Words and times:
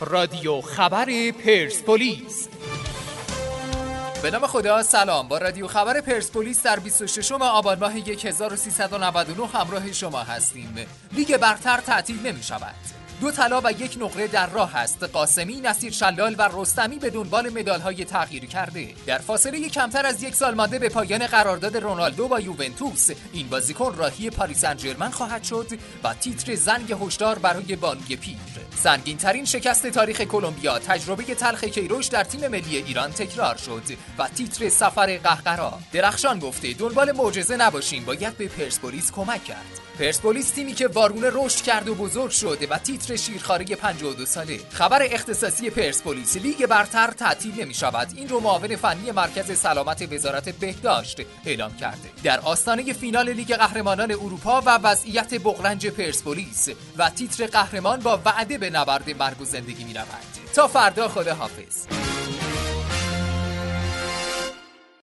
رادیو 0.00 0.60
خبر 0.60 1.30
پرسپولیس. 1.30 2.48
به 4.22 4.30
نام 4.30 4.46
خدا 4.46 4.82
سلام. 4.82 5.28
با 5.28 5.38
رادیو 5.38 5.66
خبر 5.66 6.00
پرسپولیس 6.00 6.62
در 6.62 6.76
26 6.76 7.32
آبان 7.32 7.78
ماه 7.78 7.92
1399 7.92 9.46
همراه 9.46 9.92
شما 9.92 10.18
هستیم. 10.18 10.86
لیگ 11.12 11.36
برتر 11.36 11.80
تعطیل 11.80 12.26
نمی 12.26 12.42
شود 12.42 12.74
دو 13.20 13.30
طلا 13.30 13.60
و 13.64 13.72
یک 13.72 13.98
نقره 14.00 14.26
در 14.26 14.46
راه 14.46 14.76
است. 14.76 15.02
قاسمی 15.02 15.60
نصیر 15.60 15.92
شلال 15.92 16.34
و 16.38 16.48
رستمی 16.52 16.98
به 16.98 17.10
دنبال 17.10 17.48
مدال 17.48 17.80
های 17.80 18.04
تغییر 18.04 18.46
کرده. 18.46 18.88
در 19.06 19.18
فاصله 19.18 19.68
کمتر 19.68 20.06
از 20.06 20.22
یک 20.22 20.34
سال 20.34 20.54
مانده 20.54 20.78
به 20.78 20.88
پایان 20.88 21.26
قرارداد 21.26 21.76
رونالدو 21.76 22.28
با 22.28 22.40
یوونتوس 22.40 23.10
این 23.32 23.48
بازیکن 23.48 23.94
راهی 23.96 24.30
پاریس 24.30 24.64
انجرمن 24.64 25.10
خواهد 25.10 25.44
شد 25.44 25.66
و 26.04 26.14
تیتر 26.14 26.54
زنگ 26.54 26.96
هشدار 27.00 27.38
برای 27.38 27.76
بانگ 27.76 28.16
پیر. 28.16 28.36
سنگین 28.76 29.16
ترین 29.16 29.44
شکست 29.44 29.86
تاریخ 29.86 30.20
کلمبیا 30.20 30.78
تجربه 30.78 31.24
تلخ 31.24 31.64
کیروش 31.64 32.06
در 32.06 32.24
تیم 32.24 32.48
ملی 32.48 32.76
ایران 32.76 33.10
تکرار 33.12 33.56
شد 33.56 33.82
و 34.18 34.28
تیتر 34.28 34.68
سفر 34.68 35.16
قهقرا. 35.16 35.78
درخشان 35.92 36.38
گفته 36.38 36.72
دنبال 36.72 37.12
معجزه 37.12 37.56
نباشیم 37.56 38.04
باید 38.04 38.36
به 38.36 38.48
پرسپولیس 38.48 39.12
کمک 39.12 39.44
کرد. 39.44 39.80
پرسپولیس 39.98 40.50
تیمی 40.50 40.72
که 40.72 40.88
وارونه 40.88 41.30
رشد 41.32 41.64
کرد 41.64 41.88
و 41.88 41.94
بزرگ 41.94 42.30
شده 42.30 42.66
و 42.66 42.78
تیتر 42.78 43.03
شیرخواره 43.12 43.64
52 43.64 44.26
ساله. 44.26 44.60
خبر 44.70 45.08
اختصاصی 45.10 45.70
پرسپولیس. 45.70 46.36
لیگ 46.36 46.66
برتر 46.66 47.10
تعطیل 47.10 47.62
نمی 47.62 47.74
شود. 47.74 48.08
این 48.16 48.28
رو 48.28 48.40
معاون 48.40 48.76
فنی 48.76 49.10
مرکز 49.10 49.58
سلامت 49.58 50.12
وزارت 50.12 50.48
بهداشت 50.48 51.20
اعلام 51.46 51.76
کرده. 51.76 52.10
در 52.22 52.40
آستانه 52.40 52.92
فینال 52.92 53.32
لیگ 53.32 53.54
قهرمانان 53.54 54.10
اروپا 54.10 54.60
و 54.60 54.70
وضعیت 54.70 55.34
بغرنج 55.34 55.86
پرسپولیس 55.86 56.68
و 56.98 57.10
تیتر 57.10 57.46
قهرمان 57.46 58.00
با 58.00 58.20
وعده 58.24 58.58
به 58.58 58.70
نبرد 58.70 59.10
مرگ 59.10 59.40
و 59.40 59.44
زندگی 59.44 59.84
می 59.84 59.94
رود. 59.94 60.34
تا 60.54 60.68
فردا 60.68 61.08
خدا 61.08 61.34
حافظ 61.34 62.03